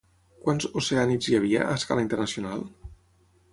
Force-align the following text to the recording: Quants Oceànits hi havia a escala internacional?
Quants 0.45 0.65
Oceànits 0.81 1.29
hi 1.33 1.37
havia 1.41 1.61
a 1.67 1.77
escala 1.81 2.05
internacional? 2.07 2.67